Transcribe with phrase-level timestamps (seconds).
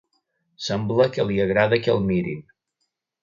[0.67, 2.43] Sembla que li agrada que el mirin.